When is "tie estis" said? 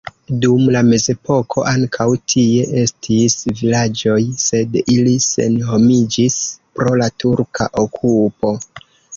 2.33-3.35